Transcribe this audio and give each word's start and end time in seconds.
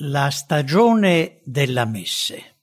La 0.00 0.28
stagione 0.28 1.40
della 1.42 1.86
messe. 1.86 2.58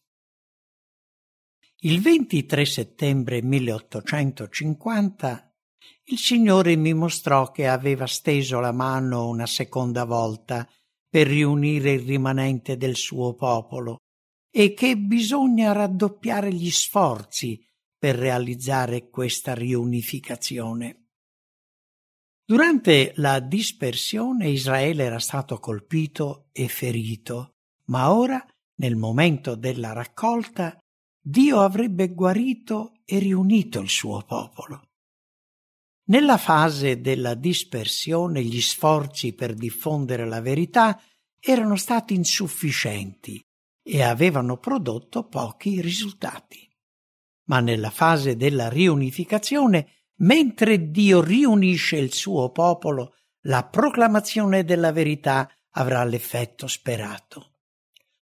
Il 1.78 2.00
23 2.00 2.64
settembre 2.64 3.42
1850 3.42 5.52
il 6.04 6.18
Signore 6.20 6.76
mi 6.76 6.94
mostrò 6.94 7.50
che 7.50 7.68
aveva 7.68 8.06
steso 8.06 8.60
la 8.60 8.72
mano 8.72 9.30
una 9.30 9.48
seconda 9.48 10.06
volta 10.06 10.70
per 11.10 11.26
riunire 11.26 11.94
il 11.94 12.02
rimanente 12.02 12.78
del 12.78 12.96
suo 12.96 13.34
popolo 13.34 13.98
e 14.52 14.76
che 14.76 14.96
bisogna 14.96 15.72
raddoppiare 15.72 16.54
gli 16.54 16.70
sforzi 16.70 17.60
per 17.98 18.16
realizzare 18.16 19.10
questa 19.10 19.56
riunificazione. 19.56 21.03
Durante 22.46 23.14
la 23.16 23.40
dispersione 23.40 24.50
Israele 24.50 25.06
era 25.06 25.20
stato 25.20 25.60
colpito 25.60 26.50
e 26.52 26.68
ferito, 26.68 27.56
ma 27.86 28.14
ora, 28.14 28.46
nel 28.76 28.98
momento 28.98 29.56
della 29.56 29.94
raccolta, 29.94 30.78
Dio 31.26 31.62
avrebbe 31.62 32.10
guarito 32.14 32.96
e 33.06 33.20
riunito 33.20 33.80
il 33.80 33.88
suo 33.88 34.24
popolo. 34.24 34.90
Nella 36.06 36.38
fase 36.38 37.00
della 37.00 37.34
dispersione 37.34 38.44
gli 38.44 38.60
sforzi 38.60 39.34
per 39.34 39.54
diffondere 39.54 40.26
la 40.28 40.42
verità 40.42 41.02
erano 41.40 41.78
stati 41.78 42.14
insufficienti 42.14 43.42
e 43.82 44.02
avevano 44.02 44.58
prodotto 44.58 45.30
pochi 45.30 45.80
risultati. 45.80 46.70
Ma 47.46 47.62
nella 47.62 47.90
fase 47.90 48.36
della 48.36 48.68
riunificazione 48.68 50.03
mentre 50.18 50.90
Dio 50.90 51.22
riunisce 51.22 51.98
il 51.98 52.14
suo 52.14 52.52
popolo, 52.52 53.16
la 53.42 53.66
proclamazione 53.66 54.64
della 54.64 54.92
verità 54.92 55.50
avrà 55.72 56.04
l'effetto 56.04 56.68
sperato. 56.68 57.52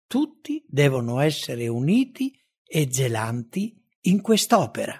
Tutti 0.07 0.63
devono 0.67 1.19
essere 1.19 1.67
uniti 1.67 2.33
e 2.65 2.87
zelanti 2.91 3.79
in 4.01 4.21
quest'opera. 4.21 4.99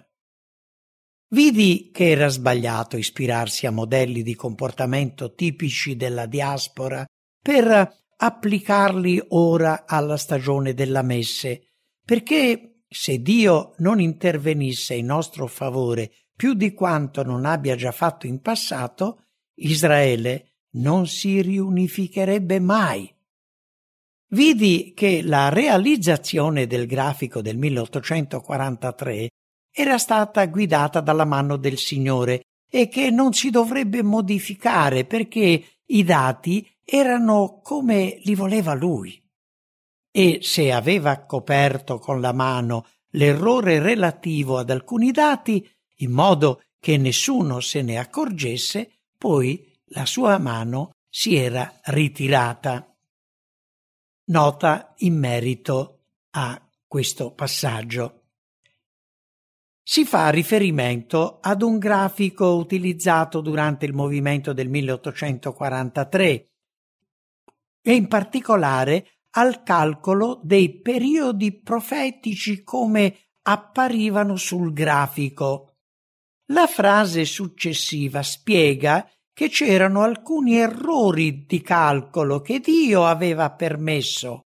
Vidi 1.30 1.90
che 1.92 2.10
era 2.10 2.28
sbagliato 2.28 2.98
ispirarsi 2.98 3.66
a 3.66 3.72
modelli 3.72 4.22
di 4.22 4.36
comportamento 4.36 5.34
tipici 5.34 5.96
della 5.96 6.28
diaspora 6.28 7.06
per 7.42 8.04
applicarli 8.18 9.22
ora 9.30 9.86
alla 9.86 10.18
stagione 10.18 10.74
della 10.74 11.02
messe, 11.02 11.74
perché 12.04 12.84
se 12.88 13.22
Dio 13.22 13.74
non 13.80 14.00
intervenisse 14.00 14.94
in 14.94 15.08
nostro 15.08 15.48
favore 15.48 16.25
più 16.36 16.54
di 16.54 16.74
quanto 16.74 17.24
non 17.24 17.46
abbia 17.46 17.76
già 17.76 17.92
fatto 17.92 18.28
in 18.28 18.42
passato, 18.42 19.24
Israele 19.56 20.56
non 20.76 21.08
si 21.08 21.42
riunificherebbe 21.42 22.60
mai. 22.60 23.14
Vidi 24.30 24.94
che 24.94 25.22
la 25.22 25.50
realizzazione 25.50 26.68
del 26.68 26.88
grafico 26.88 27.42
del 27.42 27.58
1843 27.58 29.30
era 29.72 29.98
stata 29.98 30.46
guidata 30.48 31.00
dalla 31.00 31.26
mano 31.26 31.58
del 31.58 31.78
Signore 31.78 32.42
e 32.70 32.90
che 32.90 33.12
non 33.12 33.34
si 33.34 33.50
dovrebbe 33.50 34.04
modificare 34.04 35.06
perché 35.06 35.64
i 35.86 36.04
dati 36.04 36.68
erano 36.84 37.62
come 37.62 38.20
li 38.24 38.36
voleva 38.36 38.74
lui. 38.74 39.22
E 40.12 40.40
se 40.42 40.72
aveva 40.72 41.26
coperto 41.26 42.00
con 42.00 42.20
la 42.20 42.34
mano 42.34 42.86
l'errore 43.12 43.80
relativo 43.80 44.58
ad 44.58 44.70
alcuni 44.70 45.12
dati, 45.12 45.68
in 45.98 46.12
modo 46.12 46.64
che 46.80 46.98
nessuno 46.98 47.60
se 47.60 47.82
ne 47.82 47.98
accorgesse, 47.98 48.92
poi 49.18 49.74
la 49.90 50.06
sua 50.06 50.38
mano 50.38 50.96
si 51.10 51.36
era 51.36 51.80
ritirata. 51.86 52.94
Nota 54.26 54.94
in 54.98 55.18
merito 55.18 56.00
a 56.32 56.62
questo 56.88 57.32
passaggio. 57.34 58.22
Si 59.82 60.04
fa 60.04 60.30
riferimento 60.30 61.40
ad 61.42 61.62
un 61.62 61.78
grafico 61.78 62.56
utilizzato 62.56 63.40
durante 63.42 63.86
il 63.86 63.94
movimento 63.94 64.52
del 64.52 64.68
1843 64.68 66.50
e 67.82 67.94
in 67.94 68.08
particolare 68.08 69.08
al 69.32 69.62
calcolo 69.62 70.40
dei 70.44 70.82
periodi 70.82 71.52
profetici 71.52 72.64
come 72.64 73.16
apparivano 73.44 74.38
sul 74.38 74.74
grafico. 74.74 75.75
La 76.50 76.68
frase 76.68 77.26
successiva 77.26 78.22
spiega 78.22 79.10
che 79.34 79.50
c'erano 79.50 80.04
alcuni 80.04 80.58
errori 80.58 81.46
di 81.46 81.60
calcolo 81.62 82.42
che 82.42 82.60
Dio 82.60 83.06
aveva 83.06 83.50
permesso, 83.52 84.46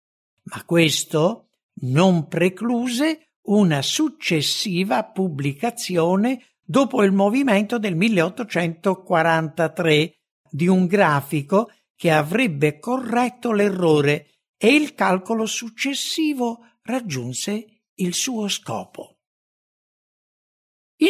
ma 0.44 0.64
questo 0.64 1.50
non 1.82 2.28
precluse 2.28 3.32
una 3.44 3.82
successiva 3.82 5.04
pubblicazione 5.04 6.46
dopo 6.64 7.04
il 7.04 7.12
movimento 7.12 7.78
del 7.78 7.98
1843 7.98 10.14
di 10.50 10.68
un 10.68 10.86
grafico 10.86 11.74
che 11.96 12.12
avrebbe 12.12 12.80
corretto 12.80 13.52
l'errore 13.52 14.28
e 14.58 14.74
il 14.74 14.96
calcolo 14.96 15.46
successivo 15.46 16.60
raggiunse 16.84 17.66
il 17.96 18.14
suo 18.14 18.48
scopo. 18.48 19.18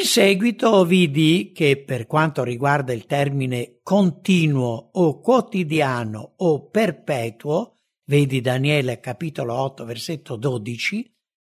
In 0.01 0.07
seguito 0.07 0.83
vidi 0.83 1.51
che 1.53 1.77
per 1.77 2.07
quanto 2.07 2.43
riguarda 2.43 2.91
il 2.91 3.05
termine 3.05 3.81
continuo 3.83 4.89
o 4.93 5.19
quotidiano 5.19 6.33
o 6.37 6.67
perpetuo, 6.69 7.81
vedi 8.05 8.41
Daniele 8.41 8.99
capitolo 8.99 9.53
8 9.53 9.85
versetto 9.85 10.37
12, 10.37 11.07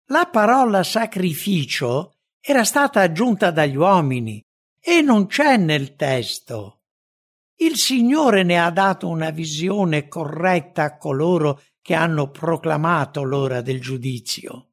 la 0.07 0.27
parola 0.29 0.83
sacrificio 0.83 2.17
era 2.41 2.65
stata 2.65 2.99
aggiunta 2.99 3.51
dagli 3.51 3.77
uomini 3.77 4.43
e 4.81 4.99
non 4.99 5.27
c'è 5.27 5.55
nel 5.55 5.95
testo. 5.95 6.81
Il 7.55 7.77
Signore 7.77 8.43
ne 8.43 8.59
ha 8.59 8.69
dato 8.69 9.07
una 9.07 9.29
visione 9.29 10.09
corretta 10.09 10.83
a 10.83 10.97
coloro 10.97 11.61
che 11.81 11.93
hanno 11.93 12.29
proclamato 12.31 13.23
l'ora 13.23 13.61
del 13.61 13.79
giudizio. 13.79 14.70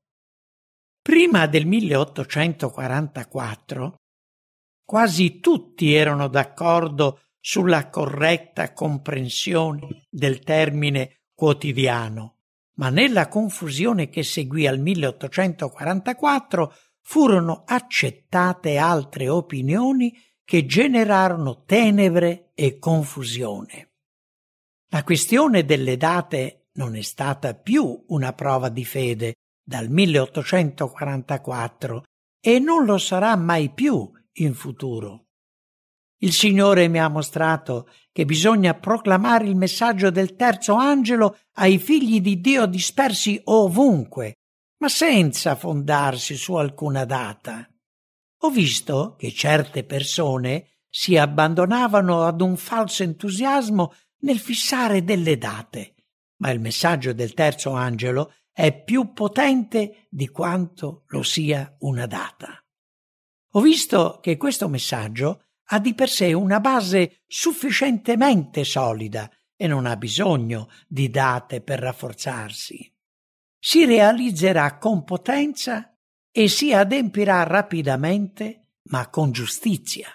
Prima 1.09 1.47
del 1.47 1.65
1844 1.65 3.95
quasi 4.85 5.41
tutti 5.41 5.95
erano 5.95 6.29
d'accordo 6.29 7.23
sulla 7.41 7.89
corretta 7.89 8.75
comprensione 8.75 10.05
del 10.11 10.41
termine 10.41 11.23
quotidiano, 11.33 12.41
ma 12.75 12.91
nella 12.91 13.29
confusione 13.29 14.11
che 14.11 14.23
seguì 14.23 14.67
al 14.67 14.79
1844 14.81 16.75
furono 17.01 17.63
accettate 17.65 18.77
altre 18.77 19.31
opinioni 19.31 20.15
che 20.45 20.67
generarono 20.67 21.65
tenebre 21.65 22.51
e 22.53 22.79
confusione. 22.79 23.93
La 24.91 25.03
questione 25.05 25.65
delle 25.65 25.97
date 25.97 26.67
non 26.73 26.97
è 26.97 27.01
stata 27.01 27.55
più 27.55 28.05
una 28.09 28.35
prova 28.35 28.69
di 28.69 28.85
fede, 28.85 29.33
dal 29.69 29.91
1844 29.91 32.03
e 32.41 32.59
non 32.59 32.87
lo 32.87 32.97
sarà 32.97 33.37
mai 33.37 33.69
più 33.69 34.11
in 34.37 34.55
futuro. 34.55 35.27
Il 36.21 36.33
Signore 36.33 36.89
mi 36.89 36.99
ha 36.99 37.09
mostrato 37.09 37.91
che 38.11 38.25
bisogna 38.25 38.73
proclamare 38.73 39.47
il 39.47 39.57
messaggio 39.57 40.09
del 40.09 40.37
terzo 40.37 40.73
angelo 40.73 41.37
ai 41.57 41.79
figli 41.79 42.23
di 42.23 42.41
Dio 42.41 42.65
dispersi 42.65 43.39
ovunque, 43.45 44.37
ma 44.79 44.89
senza 44.89 45.55
fondarsi 45.55 46.35
su 46.35 46.55
alcuna 46.55 47.05
data. 47.05 47.69
Ho 48.45 48.49
visto 48.49 49.17
che 49.19 49.31
certe 49.33 49.85
persone 49.85 50.79
si 50.89 51.19
abbandonavano 51.19 52.23
ad 52.23 52.41
un 52.41 52.57
falso 52.57 53.03
entusiasmo 53.03 53.93
nel 54.21 54.39
fissare 54.39 55.05
delle 55.05 55.37
date, 55.37 55.95
ma 56.39 56.49
il 56.49 56.59
messaggio 56.59 57.13
del 57.13 57.35
terzo 57.35 57.73
angelo 57.73 58.33
è 58.59 58.73
più 58.83 59.13
potente 59.13 60.09
di 60.11 60.27
quanto 60.31 61.05
lo 61.11 61.23
sia 61.23 61.77
una 61.83 62.07
data. 62.07 62.61
Ho 63.53 63.61
visto 63.61 64.19
che 64.21 64.37
questo 64.37 64.69
messaggio 64.69 65.45
ha 65.67 65.79
di 65.79 65.95
per 65.95 66.09
sé 66.09 66.33
una 66.33 66.59
base 66.59 67.21
sufficientemente 67.29 68.65
solida 68.65 69.31
e 69.55 69.69
non 69.69 69.87
ha 69.87 69.97
bisogno 69.97 70.71
di 70.89 71.09
date 71.09 71.61
per 71.61 71.79
rafforzarsi. 71.79 72.93
Si 73.61 73.85
realizzerà 73.85 74.77
con 74.79 75.05
potenza 75.05 75.97
e 76.33 76.49
si 76.49 76.75
adempirà 76.75 77.45
rapidamente, 77.45 78.71
ma 78.91 79.09
con 79.09 79.31
giustizia. 79.31 80.09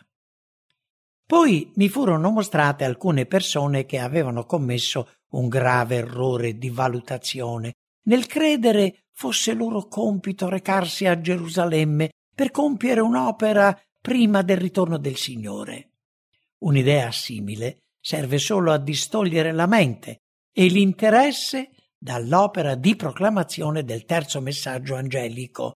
Poi 1.26 1.72
mi 1.76 1.88
furono 1.88 2.30
mostrate 2.30 2.84
alcune 2.84 3.26
persone 3.26 3.86
che 3.86 4.00
avevano 4.00 4.46
commesso 4.46 5.20
un 5.30 5.48
grave 5.48 5.96
errore 5.96 6.58
di 6.58 6.70
valutazione 6.70 7.76
nel 8.04 8.26
credere 8.26 9.06
fosse 9.12 9.54
loro 9.54 9.88
compito 9.88 10.50
recarsi 10.50 11.06
a 11.06 11.20
Gerusalemme 11.20 12.10
per 12.34 12.52
compiere 12.52 13.02
un'opera 13.02 13.80
prima 14.02 14.42
del 14.42 14.58
ritorno 14.58 14.98
del 14.98 15.16
Signore. 15.16 15.92
Un'idea 16.60 17.12
simile 17.12 17.84
serve 18.00 18.38
solo 18.38 18.72
a 18.72 18.78
distogliere 18.78 19.52
la 19.52 19.68
mente 19.68 20.22
e 20.52 20.68
l'interesse 20.68 21.70
dall'opera 21.98 22.76
di 22.76 22.96
proclamazione 22.96 23.84
del 23.84 24.04
terzo 24.06 24.42
messaggio 24.42 24.96
angelico. 24.96 25.74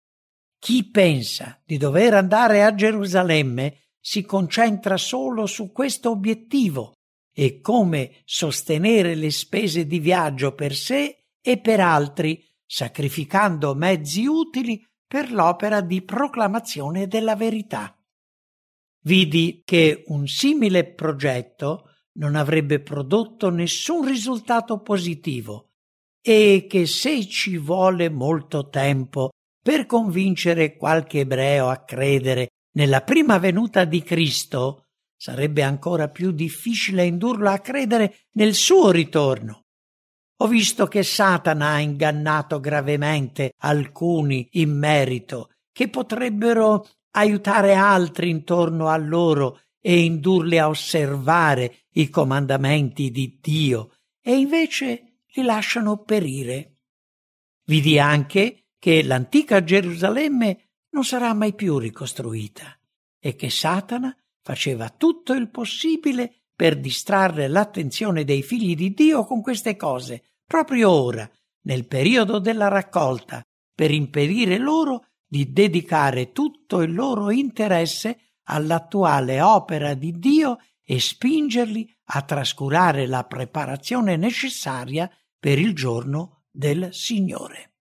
Chi 0.58 0.90
pensa 0.90 1.62
di 1.64 1.78
dover 1.78 2.16
andare 2.16 2.64
a 2.64 2.74
Gerusalemme 2.74 3.82
si 4.00 4.24
concentra 4.24 4.98
solo 4.98 5.46
su 5.46 5.72
questo 5.72 6.10
obiettivo 6.10 6.94
e 7.32 7.60
come 7.62 8.22
sostenere 8.24 9.14
le 9.14 9.30
spese 9.30 9.86
di 9.86 10.00
viaggio 10.00 10.56
per 10.56 10.74
sé 10.74 11.25
e 11.48 11.60
per 11.60 11.80
altri, 11.80 12.44
sacrificando 12.66 13.76
mezzi 13.76 14.26
utili 14.26 14.84
per 15.06 15.32
l'opera 15.32 15.82
di 15.82 16.02
proclamazione 16.02 17.06
della 17.06 17.36
verità. 17.36 17.96
Vidi 19.04 19.62
che 19.64 20.04
un 20.08 20.26
simile 20.26 20.92
progetto 20.92 21.92
non 22.14 22.34
avrebbe 22.36 22.82
prodotto 22.82 23.52
nessun 23.52 24.08
risultato 24.08 24.82
positivo 24.82 25.74
e 26.20 26.66
che 26.68 26.88
se 26.88 27.28
ci 27.28 27.60
vuole 27.60 28.10
molto 28.10 28.70
tempo 28.70 29.30
per 29.62 29.86
convincere 29.86 30.76
qualche 30.76 31.20
ebreo 31.20 31.70
a 31.70 31.84
credere 31.84 32.48
nella 32.72 33.02
prima 33.02 33.38
venuta 33.38 33.86
di 33.86 34.02
Cristo, 34.02 34.88
sarebbe 35.16 35.62
ancora 35.62 36.10
più 36.10 36.32
difficile 36.32 37.06
indurlo 37.06 37.52
a 37.52 37.60
credere 37.60 38.22
nel 38.32 38.56
suo 38.56 38.90
ritorno. 38.90 39.65
Ho 40.38 40.48
visto 40.48 40.88
che 40.88 41.04
Satana 41.04 41.72
ha 41.72 41.80
ingannato 41.80 42.60
gravemente 42.60 43.54
alcuni 43.60 44.48
in 44.54 44.78
merito, 44.78 45.52
che 45.72 45.90
potrebbero 45.90 46.88
aiutare 47.12 47.74
altri 47.74 48.30
intorno 48.30 48.88
a 48.90 48.98
loro 48.98 49.62
e 49.80 50.04
indurli 50.04 50.58
a 50.58 50.68
osservare 50.68 51.86
i 51.92 52.10
comandamenti 52.10 53.12
di 53.12 53.38
Dio, 53.42 53.94
e 54.22 54.36
invece 54.38 55.20
li 55.34 55.44
lasciano 55.44 56.04
perire. 56.04 56.80
Vidi 57.66 57.98
anche 58.00 58.66
che 58.78 59.04
l'antica 59.04 59.64
Gerusalemme 59.64 60.72
non 60.90 61.04
sarà 61.04 61.34
mai 61.34 61.54
più 61.54 61.78
ricostruita 61.78 62.78
e 63.20 63.36
che 63.36 63.50
Satana 63.50 64.16
faceva 64.42 64.90
tutto 64.90 65.34
il 65.34 65.50
possibile 65.50 66.45
per 66.56 66.80
distrarre 66.80 67.48
l'attenzione 67.48 68.24
dei 68.24 68.42
figli 68.42 68.76
di 68.76 68.94
Dio 68.94 69.26
con 69.26 69.42
queste 69.42 69.76
cose, 69.76 70.24
proprio 70.46 70.90
ora, 70.90 71.30
nel 71.64 71.88
periodo 71.88 72.40
della 72.40 72.68
raccolta, 72.68 73.42
per 73.74 73.92
impedire 73.92 74.58
loro 74.58 75.08
di 75.28 75.52
dedicare 75.52 76.32
tutto 76.32 76.82
il 76.82 76.94
loro 76.94 77.30
interesse 77.30 78.38
all'attuale 78.44 79.42
opera 79.42 79.94
di 79.94 80.12
Dio 80.14 80.58
e 80.84 81.00
spingerli 81.00 81.92
a 82.10 82.22
trascurare 82.22 83.08
la 83.08 83.26
preparazione 83.26 84.16
necessaria 84.16 85.10
per 85.38 85.60
il 85.60 85.74
giorno 85.74 86.44
del 86.52 86.94
Signore. 86.94 87.75